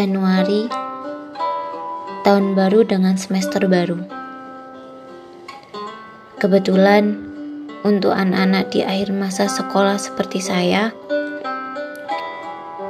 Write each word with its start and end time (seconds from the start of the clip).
Januari 0.00 0.64
tahun 2.24 2.56
baru 2.56 2.88
dengan 2.88 3.20
semester 3.20 3.68
baru. 3.68 4.00
Kebetulan 6.40 7.20
untuk 7.84 8.16
anak-anak 8.16 8.72
di 8.72 8.80
akhir 8.80 9.12
masa 9.12 9.44
sekolah 9.44 10.00
seperti 10.00 10.40
saya, 10.40 10.96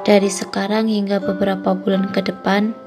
dari 0.06 0.30
sekarang 0.30 0.86
hingga 0.86 1.18
beberapa 1.18 1.74
bulan 1.74 2.14
ke 2.14 2.22
depan, 2.22 2.78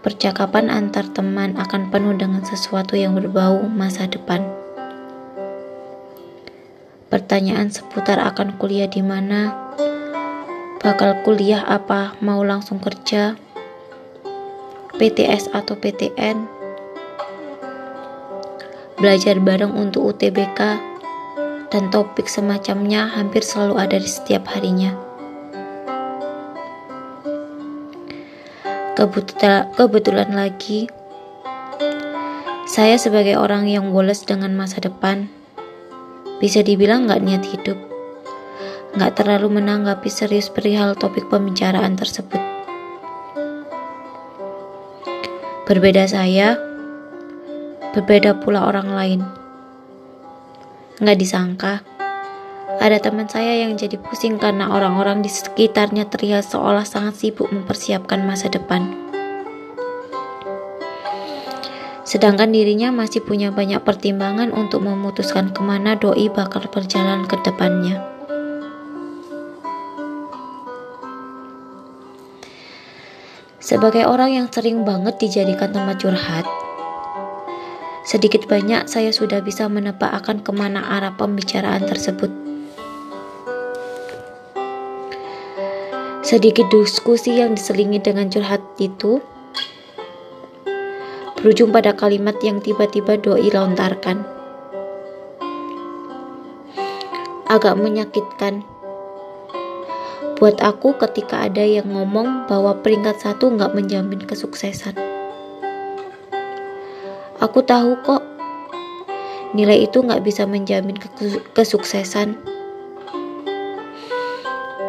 percakapan 0.00 0.72
antar 0.72 1.04
teman 1.12 1.52
akan 1.60 1.92
penuh 1.92 2.16
dengan 2.16 2.40
sesuatu 2.48 2.96
yang 2.96 3.12
berbau 3.12 3.60
masa 3.68 4.08
depan. 4.08 4.40
Pertanyaan 7.12 7.68
seputar 7.68 8.16
akan 8.24 8.56
kuliah 8.56 8.88
di 8.88 9.04
mana, 9.04 9.61
bakal 10.82 11.14
kuliah 11.22 11.62
apa, 11.62 12.18
mau 12.18 12.42
langsung 12.42 12.82
kerja, 12.82 13.38
PTS 14.98 15.54
atau 15.54 15.78
PTN, 15.78 16.42
belajar 18.98 19.38
bareng 19.38 19.70
untuk 19.78 20.10
UTBK, 20.10 20.58
dan 21.70 21.88
topik 21.94 22.26
semacamnya 22.26 23.06
hampir 23.06 23.46
selalu 23.46 23.78
ada 23.78 23.96
di 23.96 24.10
setiap 24.10 24.50
harinya. 24.50 24.90
Kebetulan, 28.98 29.70
kebetulan 29.78 30.30
lagi, 30.34 30.90
saya 32.66 32.98
sebagai 32.98 33.38
orang 33.38 33.70
yang 33.70 33.94
boles 33.94 34.26
dengan 34.26 34.50
masa 34.58 34.82
depan, 34.82 35.30
bisa 36.42 36.58
dibilang 36.66 37.06
nggak 37.06 37.22
niat 37.22 37.44
hidup, 37.46 37.78
nggak 38.92 39.16
terlalu 39.16 39.56
menanggapi 39.56 40.12
serius 40.12 40.52
perihal 40.52 40.92
topik 40.92 41.32
pembicaraan 41.32 41.96
tersebut. 41.96 42.40
Berbeda 45.64 46.04
saya, 46.04 46.60
berbeda 47.96 48.36
pula 48.44 48.68
orang 48.68 48.92
lain. 48.92 49.20
Nggak 51.00 51.18
disangka, 51.18 51.80
ada 52.84 53.00
teman 53.00 53.32
saya 53.32 53.64
yang 53.64 53.80
jadi 53.80 53.96
pusing 53.96 54.36
karena 54.36 54.68
orang-orang 54.68 55.24
di 55.24 55.32
sekitarnya 55.32 56.12
terlihat 56.12 56.44
seolah 56.44 56.84
sangat 56.84 57.16
sibuk 57.16 57.48
mempersiapkan 57.48 58.20
masa 58.28 58.52
depan. 58.52 58.92
Sedangkan 62.04 62.52
dirinya 62.52 62.92
masih 62.92 63.24
punya 63.24 63.48
banyak 63.48 63.80
pertimbangan 63.80 64.52
untuk 64.52 64.84
memutuskan 64.84 65.48
ke 65.56 65.64
mana 65.64 65.96
doi 65.96 66.28
bakal 66.28 66.60
berjalan 66.68 67.24
ke 67.24 67.40
depannya. 67.40 68.11
Sebagai 73.62 74.10
orang 74.10 74.34
yang 74.34 74.46
sering 74.50 74.82
banget 74.82 75.22
dijadikan 75.22 75.70
tempat 75.70 76.02
curhat, 76.02 76.42
sedikit 78.02 78.50
banyak 78.50 78.90
saya 78.90 79.14
sudah 79.14 79.38
bisa 79.38 79.70
menebak 79.70 80.10
akan 80.10 80.42
ke 80.42 80.50
mana 80.50 80.82
arah 80.82 81.14
pembicaraan 81.14 81.86
tersebut. 81.86 82.26
Sedikit 86.26 86.66
diskusi 86.74 87.38
yang 87.38 87.54
diselingi 87.54 88.02
dengan 88.02 88.26
curhat 88.26 88.66
itu 88.82 89.22
berujung 91.38 91.70
pada 91.70 91.94
kalimat 91.94 92.34
yang 92.42 92.58
tiba-tiba 92.58 93.14
doi 93.14 93.46
lontarkan. 93.46 94.26
Agak 97.46 97.78
menyakitkan. 97.78 98.71
Buat 100.42 100.58
aku 100.58 100.98
ketika 100.98 101.46
ada 101.46 101.62
yang 101.62 101.94
ngomong 101.94 102.50
bahwa 102.50 102.74
peringkat 102.82 103.22
satu 103.22 103.54
nggak 103.54 103.78
menjamin 103.78 104.26
kesuksesan. 104.26 104.98
Aku 107.38 107.62
tahu 107.62 107.94
kok, 108.02 108.26
nilai 109.54 109.86
itu 109.86 110.02
nggak 110.02 110.26
bisa 110.26 110.42
menjamin 110.42 110.98
kesuksesan. 111.54 112.42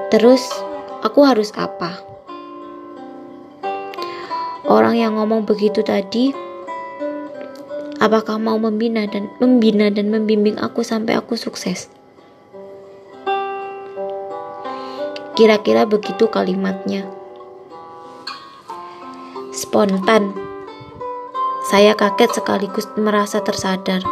Terus, 0.09 0.41
Aku 1.03 1.19
harus 1.28 1.52
apa? 1.59 2.00
Orang 4.64 4.96
yang 4.96 5.20
ngomong 5.20 5.44
begitu 5.44 5.84
tadi, 5.84 6.31
apakah 8.00 8.40
mau 8.40 8.56
membina 8.56 9.03
dan 9.03 9.28
membina 9.44 9.91
dan 9.91 10.08
membimbing 10.16 10.56
aku 10.64 10.80
sampai 10.80 11.20
aku 11.20 11.35
sukses? 11.35 11.91
Kira-kira 15.34 15.90
begitu 15.90 16.30
kalimatnya. 16.30 17.10
Spontan. 19.50 20.30
Saya 21.66 21.98
kaget 21.98 22.38
sekaligus 22.38 22.86
merasa 22.94 23.42
tersadar. 23.42 24.06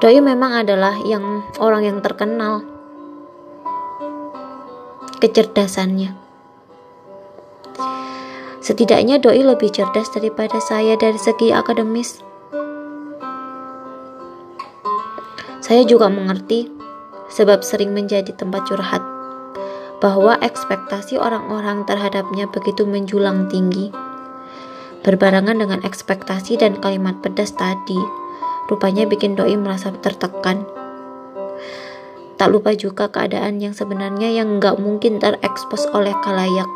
Doi 0.00 0.24
memang 0.24 0.64
adalah 0.64 0.96
yang 1.04 1.44
orang 1.60 1.84
yang 1.84 1.98
terkenal 2.00 2.64
kecerdasannya. 5.20 6.16
Setidaknya 8.64 9.20
Doi 9.20 9.44
lebih 9.44 9.68
cerdas 9.68 10.08
daripada 10.16 10.64
saya 10.64 10.96
dari 10.96 11.20
segi 11.20 11.52
akademis. 11.52 12.24
Saya 15.60 15.84
juga 15.84 16.08
mengerti 16.08 16.87
sebab 17.32 17.64
sering 17.64 17.92
menjadi 17.92 18.32
tempat 18.34 18.68
curhat 18.68 19.04
bahwa 19.98 20.38
ekspektasi 20.38 21.18
orang-orang 21.18 21.82
terhadapnya 21.84 22.46
begitu 22.48 22.86
menjulang 22.86 23.50
tinggi. 23.50 23.90
Berbarengan 25.02 25.58
dengan 25.58 25.80
ekspektasi 25.82 26.58
dan 26.58 26.78
kalimat 26.78 27.18
pedas 27.22 27.54
tadi, 27.54 27.98
rupanya 28.70 29.06
bikin 29.06 29.34
Doi 29.34 29.54
merasa 29.58 29.90
tertekan 29.94 30.66
Tak 32.38 32.54
lupa 32.54 32.70
juga 32.70 33.10
keadaan 33.10 33.58
yang 33.58 33.74
sebenarnya 33.74 34.30
yang 34.30 34.62
nggak 34.62 34.78
mungkin 34.78 35.18
terekspos 35.18 35.90
oleh 35.90 36.14
kalayak. 36.22 36.70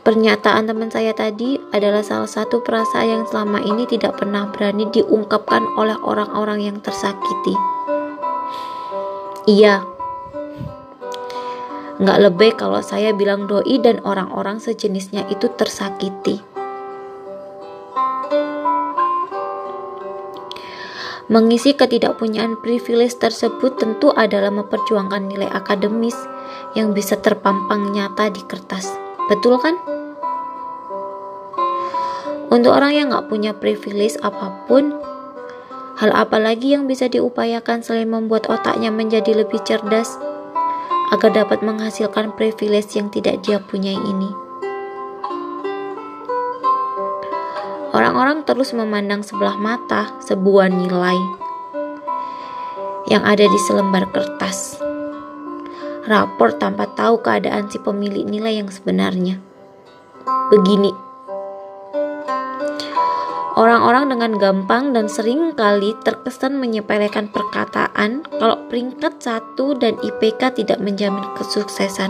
Pernyataan 0.00 0.64
teman 0.64 0.88
saya 0.88 1.12
tadi 1.12 1.60
adalah 1.76 2.00
salah 2.00 2.24
satu 2.24 2.64
perasaan 2.64 3.20
yang 3.20 3.24
selama 3.28 3.60
ini 3.60 3.84
tidak 3.84 4.16
pernah 4.16 4.48
berani 4.48 4.88
diungkapkan 4.88 5.60
oleh 5.76 5.92
orang-orang 6.00 6.64
yang 6.64 6.80
tersakiti. 6.80 7.52
Iya, 9.44 9.84
nggak 12.00 12.18
lebih 12.24 12.56
kalau 12.56 12.80
saya 12.80 13.12
bilang 13.12 13.44
doi 13.44 13.76
dan 13.76 14.00
orang-orang 14.08 14.56
sejenisnya 14.56 15.28
itu 15.28 15.52
tersakiti. 15.52 16.40
Mengisi 21.28 21.76
ketidakpunyaan 21.76 22.56
privilege 22.64 23.20
tersebut 23.20 23.76
tentu 23.76 24.16
adalah 24.16 24.48
memperjuangkan 24.48 25.28
nilai 25.28 25.46
akademis 25.52 26.16
yang 26.72 26.96
bisa 26.96 27.20
terpampang 27.20 27.92
nyata 27.92 28.32
di 28.32 28.40
kertas. 28.48 29.09
Betul 29.30 29.62
kan? 29.62 29.78
Untuk 32.50 32.74
orang 32.74 32.90
yang 32.90 33.14
nggak 33.14 33.30
punya 33.30 33.54
privilege 33.54 34.18
apa 34.26 34.66
pun, 34.66 34.90
hal 36.02 36.10
apa 36.10 36.34
lagi 36.42 36.74
yang 36.74 36.90
bisa 36.90 37.06
diupayakan 37.06 37.78
selain 37.78 38.10
membuat 38.10 38.50
otaknya 38.50 38.90
menjadi 38.90 39.38
lebih 39.46 39.62
cerdas 39.62 40.18
agar 41.14 41.30
dapat 41.30 41.62
menghasilkan 41.62 42.34
privilege 42.34 42.98
yang 42.98 43.06
tidak 43.06 43.38
dia 43.46 43.62
punyai 43.62 43.94
ini? 43.94 44.34
Orang-orang 47.94 48.42
terus 48.42 48.74
memandang 48.74 49.22
sebelah 49.22 49.54
mata 49.54 50.10
sebuah 50.26 50.74
nilai 50.74 51.18
yang 53.06 53.22
ada 53.22 53.46
di 53.46 53.58
selembar 53.62 54.10
kertas. 54.10 54.79
Rapor 56.10 56.58
tanpa 56.58 56.90
tahu 56.98 57.22
keadaan 57.22 57.70
si 57.70 57.78
pemilik 57.78 58.26
nilai 58.26 58.58
yang 58.58 58.66
sebenarnya. 58.66 59.38
Begini, 60.50 60.90
Orang-orang 63.60 64.08
dengan 64.08 64.32
gampang 64.40 64.96
dan 64.96 65.04
sering 65.04 65.52
kali 65.52 65.92
terkesan 66.00 66.56
menyepelekan 66.56 67.28
perkataan 67.28 68.24
kalau 68.40 68.56
peringkat 68.72 69.20
satu 69.20 69.76
dan 69.76 70.00
IPK 70.00 70.64
tidak 70.64 70.80
menjamin 70.80 71.28
kesuksesan. 71.36 72.08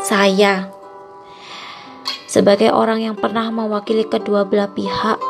Saya 0.00 0.70
sebagai 2.24 2.72
orang 2.72 3.04
yang 3.04 3.16
pernah 3.20 3.52
mewakili 3.52 4.08
kedua 4.08 4.48
belah 4.48 4.72
pihak, 4.72 5.20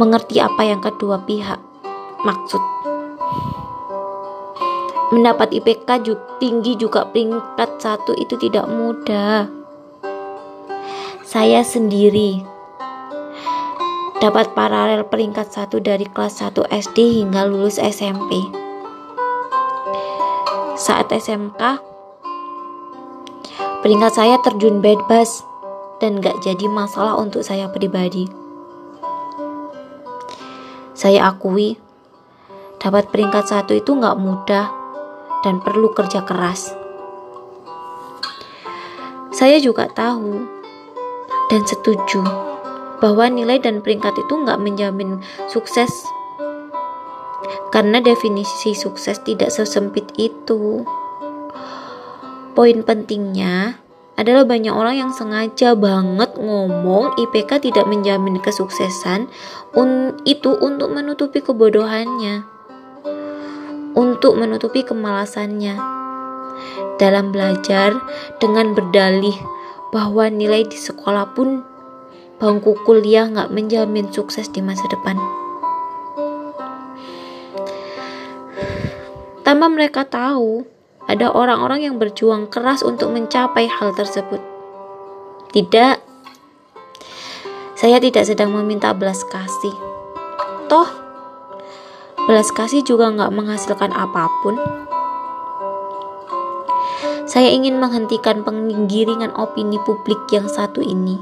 mengerti 0.00 0.40
apa 0.40 0.62
yang 0.64 0.80
kedua 0.80 1.20
pihak 1.20 1.60
maksud. 2.24 2.75
Mendapat 5.06 5.54
IPK 5.54 5.86
tinggi 6.42 6.74
juga 6.74 7.06
peringkat 7.06 7.78
satu 7.78 8.10
itu 8.18 8.34
tidak 8.42 8.66
mudah. 8.66 9.46
Saya 11.22 11.62
sendiri 11.62 12.42
dapat 14.18 14.50
paralel 14.58 15.06
peringkat 15.06 15.46
satu 15.46 15.78
dari 15.78 16.10
kelas 16.10 16.42
1 16.42 16.58
SD 16.74 17.22
hingga 17.22 17.46
lulus 17.46 17.78
SMP. 17.78 18.50
Saat 20.74 21.14
SMK, 21.14 21.62
peringkat 23.86 24.10
saya 24.10 24.42
terjun 24.42 24.82
bebas 24.82 25.46
dan 26.02 26.18
gak 26.18 26.42
jadi 26.42 26.66
masalah 26.66 27.14
untuk 27.14 27.46
saya 27.46 27.70
pribadi. 27.70 28.26
Saya 30.98 31.30
akui, 31.30 31.78
dapat 32.82 33.06
peringkat 33.14 33.46
satu 33.46 33.78
itu 33.78 33.94
gak 33.94 34.18
mudah 34.18 34.85
dan 35.44 35.60
perlu 35.60 35.92
kerja 35.92 36.24
keras. 36.24 36.72
Saya 39.36 39.60
juga 39.60 39.90
tahu 39.92 40.48
dan 41.52 41.62
setuju 41.68 42.24
bahwa 43.04 43.28
nilai 43.28 43.60
dan 43.60 43.84
peringkat 43.84 44.16
itu 44.16 44.32
nggak 44.32 44.56
menjamin 44.56 45.20
sukses 45.52 45.92
karena 47.68 48.00
definisi 48.00 48.72
sukses 48.72 49.20
tidak 49.20 49.52
sesempit 49.52 50.08
itu. 50.16 50.86
Poin 52.56 52.80
pentingnya 52.80 53.76
adalah 54.16 54.48
banyak 54.48 54.72
orang 54.72 54.96
yang 54.96 55.12
sengaja 55.12 55.76
banget 55.76 56.40
ngomong 56.40 57.12
IPK 57.20 57.68
tidak 57.68 57.84
menjamin 57.84 58.40
kesuksesan 58.40 59.28
un 59.76 60.16
itu 60.24 60.56
untuk 60.56 60.88
menutupi 60.88 61.44
kebodohannya, 61.44 62.48
untuk 63.96 64.36
menutupi 64.36 64.84
kemalasannya 64.84 65.74
dalam 67.00 67.32
belajar 67.32 67.96
dengan 68.36 68.76
berdalih 68.76 69.34
bahwa 69.90 70.28
nilai 70.28 70.68
di 70.68 70.76
sekolah 70.76 71.32
pun 71.32 71.64
bangku 72.36 72.76
kuliah 72.84 73.24
nggak 73.26 73.48
menjamin 73.48 74.12
sukses 74.12 74.52
di 74.52 74.60
masa 74.60 74.84
depan. 74.92 75.16
Tanpa 79.46 79.70
mereka 79.70 80.02
tahu, 80.02 80.66
ada 81.06 81.30
orang-orang 81.30 81.86
yang 81.86 81.96
berjuang 82.02 82.50
keras 82.50 82.82
untuk 82.82 83.14
mencapai 83.14 83.70
hal 83.70 83.94
tersebut. 83.94 84.42
Tidak, 85.54 85.96
saya 87.78 88.02
tidak 88.02 88.26
sedang 88.26 88.50
meminta 88.50 88.90
belas 88.90 89.22
kasih. 89.22 89.76
Toh, 90.66 91.05
belas 92.26 92.50
kasih 92.50 92.82
juga 92.82 93.06
nggak 93.14 93.30
menghasilkan 93.30 93.94
apa 93.94 94.26
pun. 94.42 94.58
Saya 97.26 97.54
ingin 97.54 97.78
menghentikan 97.78 98.42
penggiringan 98.42 99.30
opini 99.38 99.78
publik 99.86 100.18
yang 100.34 100.50
satu 100.50 100.82
ini. 100.82 101.18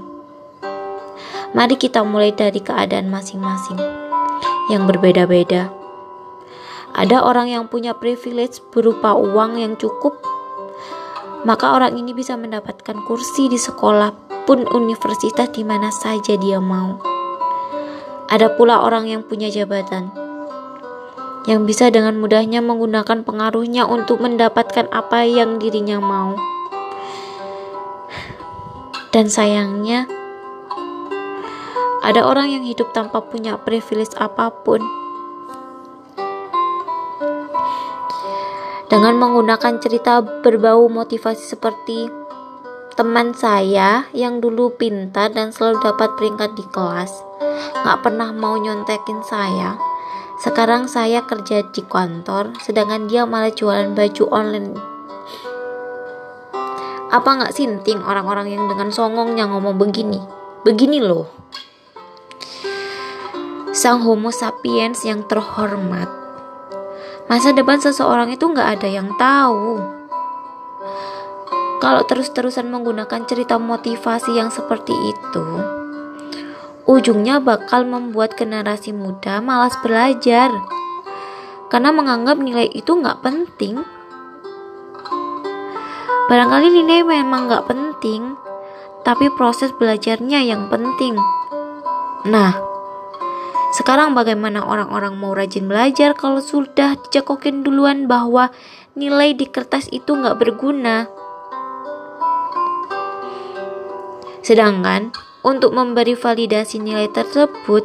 Mari 1.52 1.76
kita 1.76 2.00
mulai 2.02 2.32
dari 2.32 2.58
keadaan 2.60 3.12
masing-masing 3.12 3.78
yang 4.72 4.88
berbeda-beda. 4.88 5.68
Ada 6.96 7.20
orang 7.20 7.52
yang 7.52 7.64
punya 7.68 7.92
privilege 7.92 8.64
berupa 8.72 9.12
uang 9.12 9.60
yang 9.60 9.76
cukup, 9.76 10.16
maka 11.44 11.76
orang 11.76 12.00
ini 12.00 12.16
bisa 12.16 12.32
mendapatkan 12.38 12.96
kursi 13.04 13.52
di 13.52 13.60
sekolah 13.60 14.12
pun 14.48 14.64
universitas 14.72 15.52
di 15.52 15.68
mana 15.68 15.92
saja 15.92 16.32
dia 16.40 16.62
mau. 16.64 16.96
Ada 18.32 18.56
pula 18.56 18.80
orang 18.80 19.10
yang 19.10 19.22
punya 19.26 19.52
jabatan, 19.52 20.23
yang 21.44 21.68
bisa 21.68 21.92
dengan 21.92 22.16
mudahnya 22.16 22.64
menggunakan 22.64 23.20
pengaruhnya 23.24 23.84
untuk 23.84 24.24
mendapatkan 24.24 24.88
apa 24.88 25.28
yang 25.28 25.60
dirinya 25.60 26.00
mau. 26.00 26.36
Dan 29.12 29.30
sayangnya, 29.30 30.08
ada 32.04 32.20
orang 32.28 32.52
yang 32.52 32.64
hidup 32.68 32.92
tanpa 32.92 33.24
punya 33.24 33.56
privilege 33.56 34.12
apa 34.20 34.52
pun 34.52 34.84
dengan 38.92 39.16
menggunakan 39.16 39.80
cerita 39.80 40.20
berbau 40.20 40.86
motivasi 40.92 41.56
seperti 41.56 42.12
teman 42.94 43.32
saya 43.32 44.04
yang 44.12 44.38
dulu 44.38 44.76
pintar 44.76 45.32
dan 45.32 45.50
selalu 45.50 45.80
dapat 45.82 46.12
peringkat 46.14 46.50
di 46.54 46.64
kelas 46.70 47.10
gak 47.82 48.04
pernah 48.04 48.30
mau 48.30 48.54
nyontekin 48.60 49.24
saya 49.26 49.74
sekarang 50.42 50.90
saya 50.90 51.22
kerja 51.22 51.62
di 51.70 51.82
kantor 51.86 52.58
sedangkan 52.58 53.06
dia 53.06 53.22
malah 53.22 53.54
jualan 53.54 53.94
baju 53.94 54.24
online. 54.34 54.74
Apa 57.14 57.30
gak 57.38 57.54
sinting 57.54 58.02
orang-orang 58.02 58.50
yang 58.50 58.66
dengan 58.66 58.90
songongnya 58.90 59.46
ngomong 59.46 59.78
begini? 59.78 60.18
Begini 60.66 60.98
loh. 60.98 61.30
Sang 63.70 64.02
homo 64.02 64.34
sapiens 64.34 65.06
yang 65.06 65.22
terhormat. 65.30 66.10
Masa 67.30 67.54
depan 67.54 67.78
seseorang 67.78 68.34
itu 68.34 68.46
nggak 68.46 68.78
ada 68.78 68.88
yang 68.90 69.14
tahu. 69.14 69.78
Kalau 71.78 72.02
terus-terusan 72.08 72.66
menggunakan 72.72 73.28
cerita 73.28 73.60
motivasi 73.60 74.34
yang 74.34 74.48
seperti 74.48 74.92
itu, 74.92 75.46
ujungnya 76.84 77.40
bakal 77.40 77.88
membuat 77.88 78.36
generasi 78.36 78.92
muda 78.92 79.40
malas 79.40 79.72
belajar 79.80 80.52
karena 81.72 81.90
menganggap 81.90 82.36
nilai 82.36 82.68
itu 82.70 82.92
nggak 82.92 83.24
penting. 83.24 83.80
Barangkali 86.28 86.68
nilai 86.70 87.04
memang 87.04 87.48
nggak 87.48 87.66
penting, 87.68 88.36
tapi 89.04 89.28
proses 89.36 89.72
belajarnya 89.76 90.44
yang 90.44 90.68
penting. 90.72 91.16
Nah, 92.24 92.56
sekarang 93.76 94.16
bagaimana 94.16 94.64
orang-orang 94.64 95.18
mau 95.18 95.36
rajin 95.36 95.68
belajar 95.68 96.16
kalau 96.16 96.40
sudah 96.40 96.96
dicekokin 96.96 97.66
duluan 97.66 98.06
bahwa 98.08 98.54
nilai 98.96 99.34
di 99.36 99.50
kertas 99.50 99.90
itu 99.90 100.14
nggak 100.14 100.40
berguna? 100.40 101.10
Sedangkan 104.44 105.23
untuk 105.44 105.76
memberi 105.76 106.16
validasi 106.16 106.80
nilai 106.80 107.12
tersebut, 107.12 107.84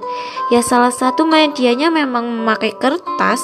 ya 0.50 0.64
salah 0.64 0.96
satu 0.96 1.28
medianya 1.28 1.92
memang 1.92 2.26
memakai 2.26 2.74
kertas. 2.80 3.44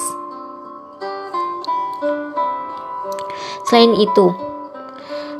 Selain 3.68 3.92
itu, 3.94 4.32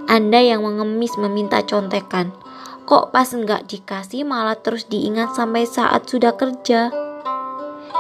Anda 0.07 0.45
yang 0.45 0.63
mengemis 0.63 1.17
meminta 1.17 1.65
contekan, 1.65 2.37
Kok 2.87 3.11
pas 3.11 3.27
nggak 3.27 3.67
dikasih 3.67 4.23
malah 4.23 4.55
terus 4.55 4.87
diingat 4.87 5.35
sampai 5.35 5.67
saat 5.67 6.07
sudah 6.07 6.39
kerja? 6.39 6.95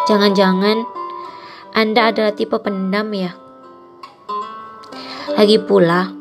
Jangan-jangan 0.06 0.86
Anda 1.74 2.14
adalah 2.14 2.30
tipe 2.30 2.54
pendam 2.62 3.10
ya? 3.10 3.34
Lagi 5.34 5.58
pula, 5.58 6.15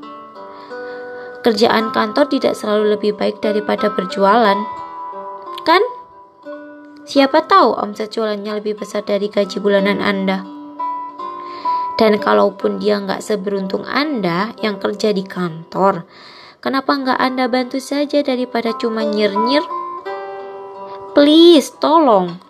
kerjaan 1.46 1.94
kantor 1.94 2.26
tidak 2.26 2.58
selalu 2.58 2.98
lebih 2.98 3.14
baik 3.14 3.38
daripada 3.38 3.94
berjualan. 3.94 4.58
Kan? 5.62 5.84
Siapa 7.06 7.46
tahu 7.46 7.78
omset 7.78 8.10
jualannya 8.10 8.58
lebih 8.58 8.82
besar 8.82 9.06
dari 9.06 9.30
gaji 9.30 9.62
bulanan 9.62 10.02
Anda. 10.02 10.42
Dan 12.02 12.18
kalaupun 12.18 12.82
dia 12.82 12.98
nggak 12.98 13.22
seberuntung 13.22 13.86
Anda 13.86 14.58
yang 14.66 14.82
kerja 14.82 15.14
di 15.14 15.22
kantor, 15.22 16.04
Kenapa 16.66 16.98
nggak 16.98 17.22
Anda 17.22 17.46
bantu 17.46 17.78
saja 17.78 18.26
daripada 18.26 18.74
cuma 18.74 19.06
nyir-nyir? 19.06 19.62
Please, 21.14 21.70
tolong. 21.78 22.42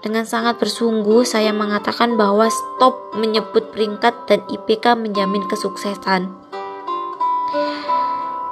Dengan 0.00 0.24
sangat 0.24 0.56
bersungguh, 0.56 1.28
saya 1.28 1.52
mengatakan 1.52 2.16
bahwa 2.16 2.48
stop 2.48 3.12
menyebut 3.20 3.68
peringkat 3.68 4.16
dan 4.24 4.40
IPK 4.48 4.96
menjamin 4.96 5.44
kesuksesan. 5.44 6.32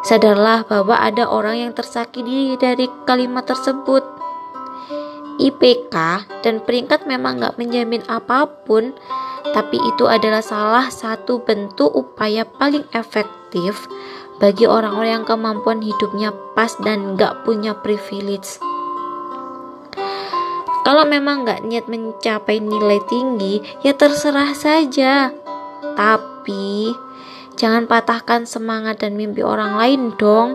Sadarlah 0.09 0.65
bahwa 0.65 0.97
ada 0.97 1.29
orang 1.29 1.69
yang 1.69 1.73
tersakiti 1.77 2.57
dari 2.57 2.89
kalimat 3.05 3.45
tersebut. 3.45 4.01
IPK 5.37 5.95
dan 6.41 6.65
peringkat 6.65 7.05
memang 7.05 7.37
nggak 7.37 7.61
menjamin 7.61 8.01
apa 8.09 8.49
pun, 8.65 8.97
tapi 9.53 9.77
itu 9.77 10.09
adalah 10.09 10.41
salah 10.41 10.89
satu 10.89 11.45
bentuk 11.45 11.93
upaya 11.93 12.49
paling 12.49 12.89
efektif 12.97 13.85
bagi 14.41 14.65
orang-orang 14.65 15.21
yang 15.21 15.27
kemampuan 15.29 15.85
hidupnya 15.85 16.33
pas 16.57 16.73
dan 16.81 17.21
gak 17.21 17.45
punya 17.45 17.77
privilege. 17.77 18.57
Kalau 20.89 21.05
memang 21.05 21.45
gak 21.45 21.69
niat 21.69 21.85
mencapai 21.85 22.65
nilai 22.65 23.03
tinggi, 23.13 23.61
ya 23.85 23.93
terserah 23.93 24.57
saja. 24.57 25.37
Tapi 25.99 26.97
jangan 27.59 27.91
patahkan 27.91 28.47
semangat 28.47 29.03
dan 29.03 29.19
mimpi 29.19 29.43
orang 29.43 29.75
lain 29.75 30.15
dong. 30.17 30.55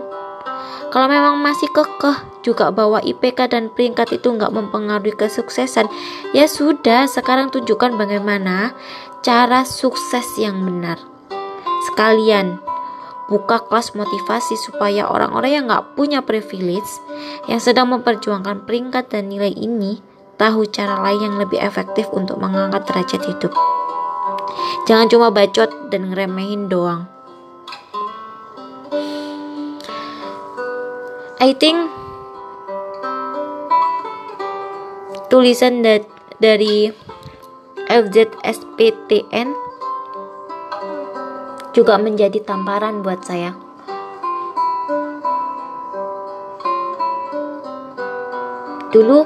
Kalau 0.88 1.06
memang 1.06 1.36
masih 1.44 1.68
kekeh 1.70 2.40
juga 2.40 2.72
bahwa 2.72 3.02
IPK 3.04 3.52
dan 3.52 3.68
peringkat 3.68 4.16
itu 4.16 4.32
nggak 4.32 4.50
mempengaruhi 4.50 5.12
kesuksesan, 5.12 5.86
ya 6.32 6.48
sudah. 6.48 7.04
Sekarang 7.04 7.52
tunjukkan 7.52 8.00
bagaimana 8.00 8.72
cara 9.20 9.68
sukses 9.68 10.24
yang 10.40 10.64
benar. 10.64 10.96
Sekalian 11.92 12.62
buka 13.28 13.60
kelas 13.68 13.92
motivasi 13.96 14.56
supaya 14.56 15.08
orang-orang 15.08 15.50
yang 15.60 15.64
nggak 15.68 15.96
punya 15.96 16.20
privilege 16.24 16.88
yang 17.48 17.60
sedang 17.60 17.92
memperjuangkan 17.92 18.68
peringkat 18.68 19.08
dan 19.08 19.32
nilai 19.32 19.52
ini 19.52 20.00
tahu 20.36 20.68
cara 20.68 21.00
lain 21.00 21.20
yang 21.32 21.36
lebih 21.40 21.60
efektif 21.60 22.06
untuk 22.12 22.36
mengangkat 22.38 22.84
derajat 22.86 23.22
hidup. 23.24 23.52
Jangan 24.84 25.08
cuma 25.08 25.32
bacot 25.32 25.88
dan 25.88 26.12
ngeremehin 26.12 26.68
doang. 26.68 27.08
I 31.40 31.56
think 31.56 31.88
tulisan 35.32 35.80
da 35.80 36.04
dari 36.36 36.92
FZSPTN 37.88 39.48
juga 41.72 41.96
menjadi 41.96 42.44
tamparan 42.44 43.00
buat 43.00 43.24
saya. 43.24 43.56
Dulu 48.92 49.24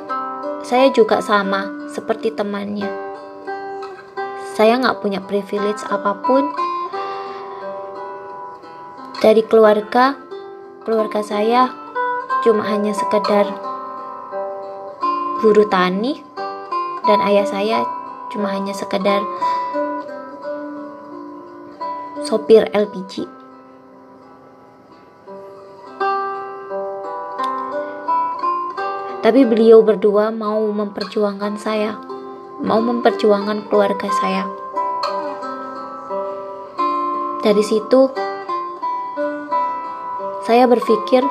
saya 0.63 0.95
juga 0.95 1.19
sama 1.19 1.91
seperti 1.91 2.31
temannya. 2.31 3.08
Saya 4.59 4.75
nggak 4.75 4.99
punya 4.99 5.23
privilege 5.23 5.87
apa 5.87 6.19
pun 6.19 6.51
dari 9.23 9.47
keluarga. 9.47 10.19
Keluarga 10.83 11.23
saya 11.23 11.71
cuma 12.43 12.67
hanya 12.67 12.91
sekedar 12.91 13.47
buruh 15.39 15.69
tani 15.71 16.19
dan 17.07 17.23
ayah 17.23 17.47
saya 17.47 17.87
cuma 18.35 18.51
hanya 18.51 18.75
sekedar 18.75 19.23
sopir 22.27 22.67
LPG. 22.75 23.31
Tapi 29.23 29.41
beliau 29.47 29.87
berdua 29.87 30.35
mau 30.35 30.67
memperjuangkan 30.73 31.55
saya, 31.63 32.01
mau 32.59 32.83
memperjuangkan 32.83 33.71
keluarga 33.71 34.11
saya. 34.19 34.43
Dari 37.39 37.63
situ, 37.63 38.11
saya 40.43 40.67
berpikir 40.67 41.23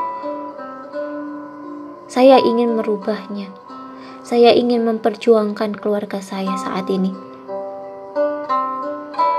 saya 2.08 2.40
ingin 2.40 2.80
merubahnya. 2.80 3.52
Saya 4.24 4.52
ingin 4.56 4.84
memperjuangkan 4.84 5.80
keluarga 5.80 6.20
saya 6.24 6.56
saat 6.60 6.88
ini. 6.92 7.12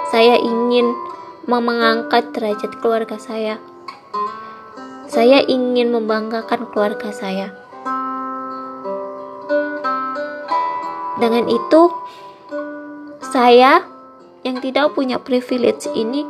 Saya 0.08 0.40
ingin 0.40 0.96
mengangkat 1.44 2.32
derajat 2.32 2.72
keluarga 2.80 3.16
saya. 3.20 3.60
Saya 5.08 5.44
ingin 5.44 5.92
membanggakan 5.92 6.68
keluarga 6.72 7.12
saya. 7.12 7.67
Dengan 11.18 11.50
itu, 11.50 11.90
saya 13.28 13.82
yang 14.46 14.62
tidak 14.62 14.94
punya 14.94 15.18
privilege 15.18 15.90
ini 15.92 16.22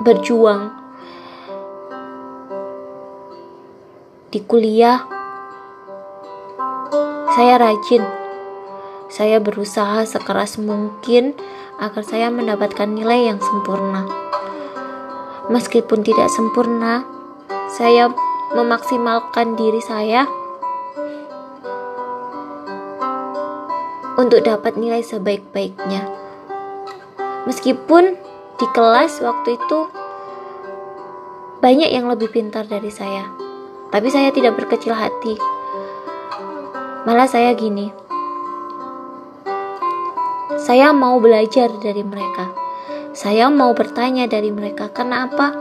berjuang 0.00 0.72
di 4.32 4.40
kuliah. 4.42 5.04
Saya 7.34 7.60
rajin, 7.60 8.02
saya 9.12 9.38
berusaha 9.38 10.06
sekeras 10.08 10.56
mungkin 10.56 11.36
agar 11.78 12.02
saya 12.06 12.30
mendapatkan 12.30 12.88
nilai 12.88 13.30
yang 13.30 13.38
sempurna. 13.42 14.06
Meskipun 15.52 16.00
tidak 16.00 16.32
sempurna, 16.32 17.04
saya 17.68 18.08
memaksimalkan 18.54 19.58
diri 19.58 19.82
saya 19.82 20.24
untuk 24.14 24.46
dapat 24.46 24.78
nilai 24.78 25.02
sebaik-baiknya. 25.02 26.06
Meskipun 27.44 28.16
di 28.56 28.66
kelas 28.70 29.18
waktu 29.20 29.58
itu 29.58 29.80
banyak 31.58 31.90
yang 31.90 32.06
lebih 32.06 32.30
pintar 32.30 32.68
dari 32.68 32.92
saya, 32.92 33.26
tapi 33.90 34.08
saya 34.08 34.30
tidak 34.30 34.56
berkecil 34.56 34.94
hati. 34.94 35.34
Malah 37.04 37.28
saya 37.28 37.52
gini, 37.52 37.92
saya 40.64 40.96
mau 40.96 41.20
belajar 41.20 41.68
dari 41.82 42.00
mereka. 42.00 42.48
Saya 43.14 43.46
mau 43.52 43.76
bertanya 43.76 44.26
dari 44.26 44.48
mereka. 44.48 44.88
Kenapa? 44.88 45.52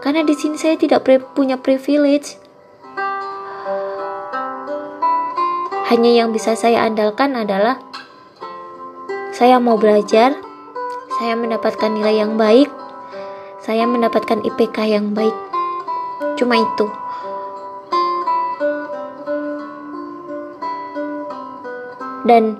Karena 0.00 0.24
di 0.24 0.32
sini 0.32 0.56
saya 0.56 0.74
tidak 0.74 1.04
punya 1.36 1.60
privilege. 1.60 2.40
Hanya 5.92 6.10
yang 6.24 6.32
bisa 6.32 6.56
saya 6.56 6.84
andalkan 6.88 7.36
adalah 7.36 7.87
saya 9.38 9.62
mau 9.62 9.78
belajar, 9.78 10.34
saya 11.22 11.38
mendapatkan 11.38 11.94
nilai 11.94 12.26
yang 12.26 12.34
baik, 12.34 12.66
saya 13.62 13.86
mendapatkan 13.86 14.42
IPK 14.42 14.90
yang 14.90 15.14
baik. 15.14 15.34
Cuma 16.34 16.58
itu. 16.58 16.90
Dan 22.26 22.58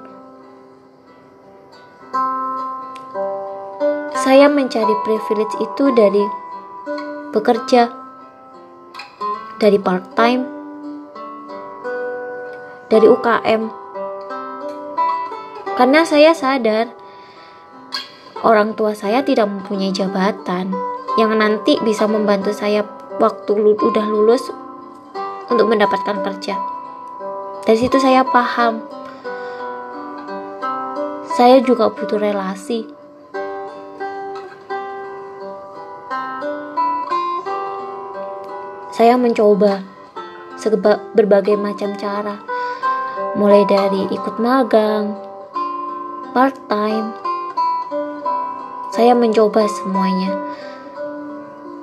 Saya 4.29 4.45
mencari 4.51 4.93
privilege 5.09 5.57
itu 5.57 5.89
dari 5.97 6.21
bekerja, 7.33 7.89
dari 9.57 9.81
part-time, 9.81 10.45
dari 12.93 13.07
UKM. 13.09 13.88
Karena 15.79 16.03
saya 16.03 16.35
sadar 16.35 16.91
orang 18.43 18.75
tua 18.75 18.99
saya 18.99 19.23
tidak 19.23 19.47
mempunyai 19.47 19.95
jabatan 19.95 20.75
yang 21.15 21.31
nanti 21.39 21.79
bisa 21.87 22.11
membantu 22.11 22.51
saya 22.51 22.83
waktu 23.23 23.55
udah 23.55 24.07
lulus 24.11 24.43
untuk 25.47 25.71
mendapatkan 25.71 26.19
kerja. 26.27 26.59
Dari 27.63 27.79
situ 27.79 28.03
saya 28.03 28.27
paham. 28.27 28.83
Saya 31.39 31.63
juga 31.63 31.95
butuh 31.95 32.19
relasi 32.19 32.99
Saya 38.99 39.15
mencoba 39.15 39.87
berbagai 41.15 41.55
macam 41.55 41.95
cara, 41.95 42.43
mulai 43.39 43.63
dari 43.63 44.11
ikut 44.11 44.43
magang, 44.43 45.28
part 46.33 46.57
time. 46.69 47.17
Saya 48.93 49.17
mencoba 49.17 49.65
semuanya 49.69 50.33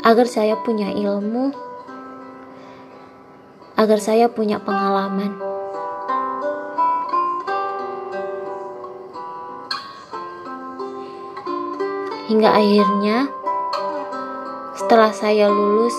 agar 0.06 0.30
saya 0.30 0.54
punya 0.62 0.94
ilmu, 0.94 1.50
agar 3.74 3.98
saya 3.98 4.30
punya 4.30 4.62
pengalaman. 4.62 5.34
Hingga 12.25 12.50
akhirnya, 12.58 13.30
setelah 14.78 15.14
saya 15.14 15.46
lulus, 15.50 15.94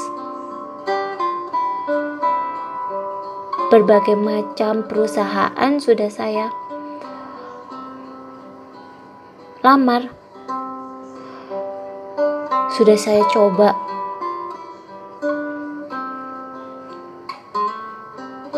berbagai 3.71 4.19
macam 4.19 4.87
perusahaan 4.87 5.73
sudah 5.79 6.11
saya 6.11 6.51
lamar. 9.67 10.07
Sudah 12.71 12.95
saya 12.95 13.27
coba. 13.27 13.75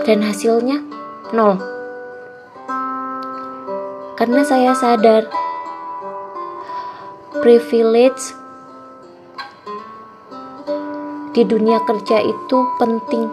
Dan 0.05 0.21
hasilnya 0.21 0.85
nol. 1.33 1.57
Karena 4.21 4.45
saya 4.45 4.77
sadar 4.77 5.33
privilege 7.41 8.37
di 11.33 11.43
dunia 11.49 11.81
kerja 11.89 12.21
itu 12.21 12.59
penting. 12.77 13.33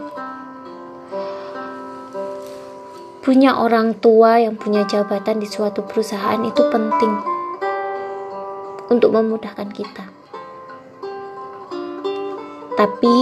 Punya 3.20 3.58
orang 3.60 3.98
tua 4.00 4.39
yang 4.39 4.55
punya 4.55 4.88
jabatan 4.88 5.44
di 5.44 5.50
suatu 5.50 5.82
perusahaan 5.82 6.39
itu 6.46 6.62
penting 6.70 7.34
untuk 8.95 9.11
memudahkan 9.11 9.69
kita. 9.75 10.07
Tapi 12.79 13.15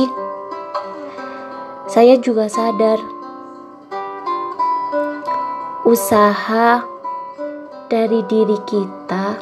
saya 1.89 2.17
juga 2.21 2.49
sadar 2.49 3.01
usaha 5.85 6.81
dari 7.89 8.25
diri 8.25 8.57
kita 8.65 9.37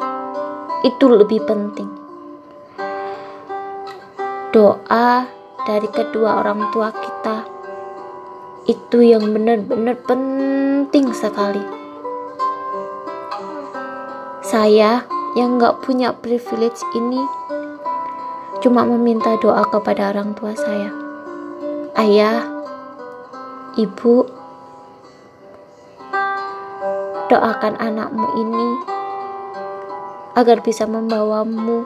itu 0.84 1.06
lebih 1.08 1.44
penting. 1.48 1.88
Doa 4.52 5.28
dari 5.64 5.88
kedua 5.88 6.44
orang 6.44 6.68
tua 6.76 6.92
kita 6.92 7.48
itu 8.68 9.00
yang 9.00 9.32
benar-benar 9.32 9.96
penting 10.04 11.16
sekali. 11.16 11.64
Saya 14.44 15.08
yang 15.36 15.60
gak 15.60 15.80
punya 15.84 16.12
privilege 16.12 16.84
ini 16.92 17.24
cuma 18.62 18.84
meminta 18.84 19.40
doa 19.40 19.64
kepada 19.68 20.12
orang 20.12 20.36
tua 20.38 20.54
saya. 20.54 20.92
Ayah, 21.96 22.46
ibu, 23.80 24.28
doakan 27.32 27.80
anakmu 27.80 28.28
ini 28.36 28.70
agar 30.36 30.60
bisa 30.60 30.84
membawamu 30.84 31.84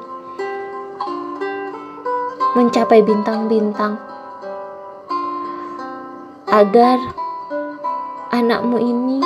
mencapai 2.57 3.05
bintang-bintang, 3.05 3.99
agar 6.49 6.97
anakmu 8.33 8.77
ini 8.79 9.19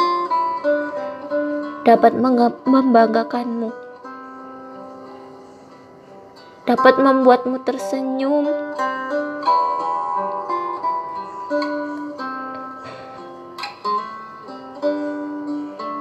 dapat 1.87 2.13
membanggakanmu, 2.67 3.69
dapat 6.69 7.01
membuatmu 7.01 7.65
tersenyum. 7.65 8.45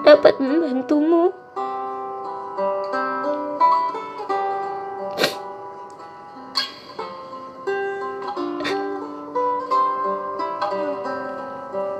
dapat 0.08 0.40
membantumu 0.40 1.36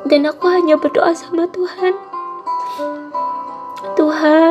dan 0.08 0.25
aku 0.25 0.48
hanya 0.48 0.80
berdoa 0.80 1.12
sama 1.12 1.44
Tuhan 1.52 1.92
Tuhan 3.92 4.48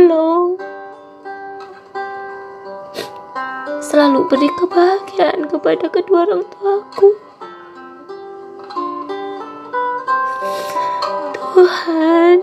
tolong 0.00 0.56
selalu 3.84 4.24
beri 4.32 4.48
kebahagiaan 4.56 5.44
kepada 5.44 5.92
kedua 5.92 6.24
orang 6.24 6.40
tuaku. 6.48 7.08
Tuhan 11.36 12.38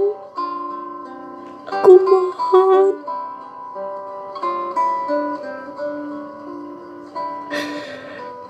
aku 1.65 1.91
mohon. 1.97 2.93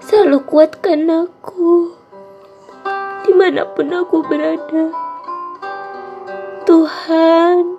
Selalu 0.03 0.37
kuatkan 0.43 1.07
aku 1.07 1.95
di 3.23 3.31
mana 3.31 3.63
pun 3.71 3.87
aku 3.87 4.19
berada. 4.27 4.91
Tuhan, 6.67 7.76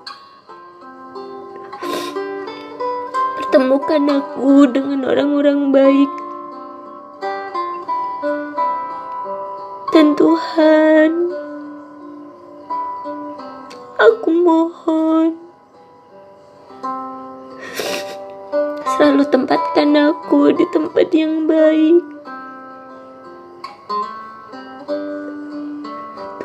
pertemukan 3.58 4.22
aku 4.22 4.70
dengan 4.70 5.02
orang-orang 5.02 5.74
baik. 5.74 6.12
Dan 9.90 10.14
Tuhan, 10.14 11.34
aku 13.98 14.30
mohon 14.30 15.34
selalu 18.94 19.26
tempatkan 19.26 19.90
aku 20.06 20.54
di 20.54 20.62
tempat 20.70 21.10
yang 21.10 21.50
baik. 21.50 22.06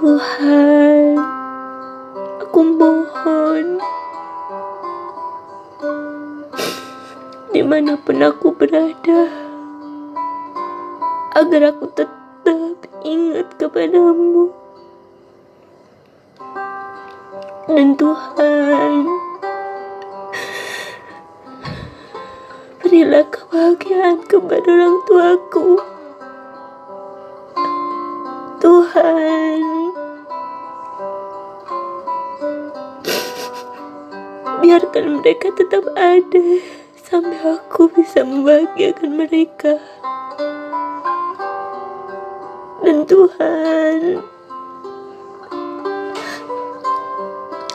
Tuhan, 0.02 1.03
di 7.74 7.82
mana 7.82 7.98
pun 7.98 8.22
aku 8.22 8.54
berada, 8.54 9.34
agar 11.34 11.74
aku 11.74 11.90
tetap 11.90 12.78
ingat 13.02 13.50
kepadamu. 13.58 14.54
Dan 17.66 17.98
Tuhan, 17.98 19.10
berilah 22.86 23.26
kebahagiaan 23.34 24.22
kepada 24.30 24.70
orang 24.70 24.98
tuaku. 25.10 25.82
Tuhan, 28.62 29.62
biarkan 34.62 35.06
mereka 35.26 35.50
tetap 35.58 35.90
ada 35.98 36.83
sampai 37.14 37.46
aku 37.46 37.94
bisa 37.94 38.26
membahagiakan 38.26 39.12
mereka. 39.14 39.78
Dan 42.82 43.06
Tuhan, 43.06 44.18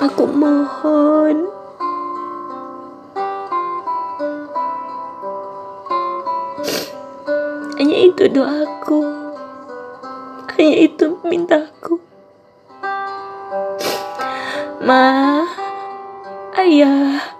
aku 0.02 0.22
mohon 0.26 1.46
hanya 7.78 7.96
itu 8.10 8.26
doaku, 8.26 9.06
hanya 10.58 10.74
itu 10.82 11.14
mintaku. 11.22 12.02
Ma, 14.82 15.46
ayah, 16.58 17.37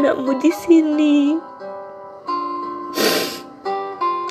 anakmu 0.00 0.32
di 0.40 0.48
sini. 0.48 1.36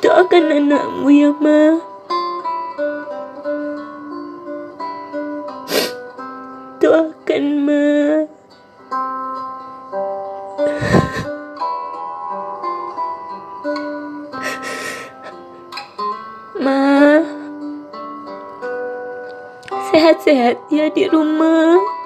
Doakan 0.02 0.50
anakmu 0.50 1.06
ya, 1.14 1.30
Ma. 1.38 1.78
Doakan, 6.82 7.44
Ma. 7.62 7.86
Ma, 16.60 17.22
sehat-sehat 19.94 20.58
ya 20.74 20.90
di 20.90 21.06
rumah. 21.06 21.99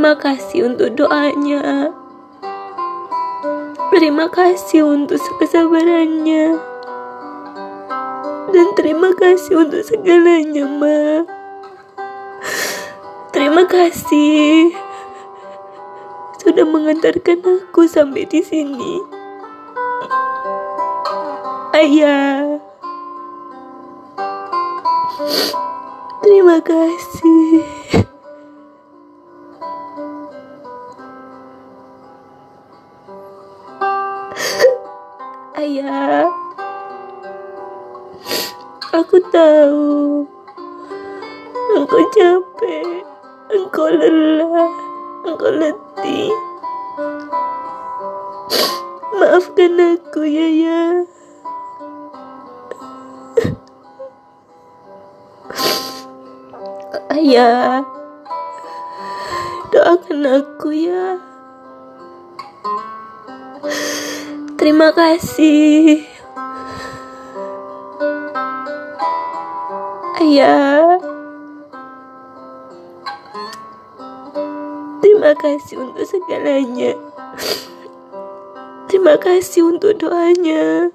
Terima 0.00 0.16
kasih 0.16 0.64
untuk 0.64 0.96
doanya. 0.96 1.92
Terima 3.92 4.32
kasih 4.32 4.80
untuk 4.88 5.20
kesabarannya. 5.36 6.56
Dan 8.48 8.66
terima 8.80 9.12
kasih 9.12 9.60
untuk 9.60 9.84
segalanya, 9.84 10.64
Ma. 10.64 11.28
Terima 13.28 13.68
kasih 13.68 14.72
sudah 16.40 16.64
mengantarkan 16.64 17.68
aku 17.68 17.84
sampai 17.84 18.24
di 18.24 18.40
sini. 18.40 19.04
Ayah. 21.76 22.56
Terima 26.24 26.56
kasih. 26.64 28.08
Tahu 39.40 40.28
engkau 41.72 42.04
capek, 42.12 43.08
engkau 43.48 43.88
lelah, 43.88 44.68
engkau 45.24 45.48
letih. 45.48 46.28
Maafkan 49.16 49.80
aku 49.80 50.28
ya 50.28 50.44
ya. 50.44 50.80
Ayah, 57.16 57.80
doakan 59.72 60.20
aku 60.36 60.68
ya. 60.76 61.16
Terima 64.60 64.92
kasih. 64.92 66.09
Ayah. 70.30 71.02
Terima 75.02 75.34
kasih 75.34 75.82
untuk 75.82 76.06
segalanya. 76.06 76.94
Terima 78.86 79.18
kasih 79.18 79.74
untuk 79.74 79.98
doanya. 79.98 80.94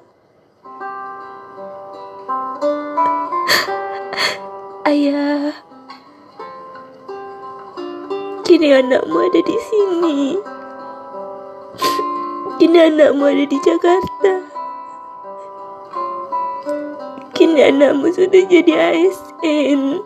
Ayah, 4.87 5.51
kini 8.47 8.71
anakmu 8.71 9.19
ada 9.19 9.41
di 9.43 9.57
sini. 9.67 10.39
Kini 12.55 12.77
anakmu 12.87 13.27
ada 13.27 13.43
di 13.43 13.57
Jakarta. 13.67 14.34
Kini 17.55 17.71
anakmu 17.71 18.11
sudah 18.11 18.43
jadi 18.51 18.73
ASN. 18.75 20.03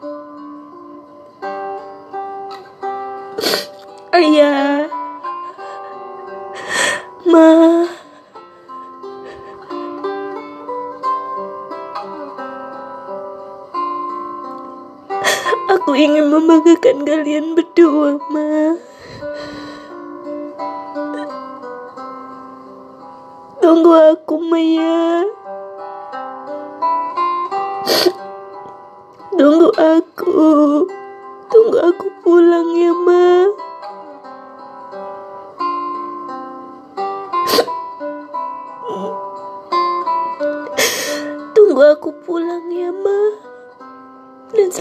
Ayah, 4.14 4.86
Ma. 7.26 7.50
Aku 15.74 15.98
ingin 15.98 16.30
membanggakan 16.30 17.02
kalian 17.02 17.58
berdua, 17.58 18.22
Ma. 18.30 18.78
Tunggu 23.58 23.90
aku, 24.14 24.38
Maya. 24.38 25.19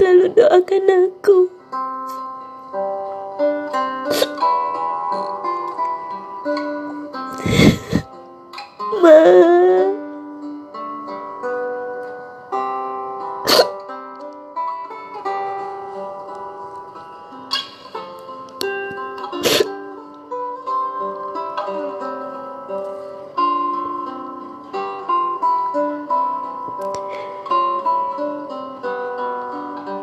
Selalu 0.08 0.40
doakan 0.40 0.88
aku. 0.88 1.57